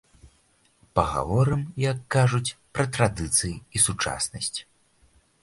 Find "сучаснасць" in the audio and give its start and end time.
3.87-4.53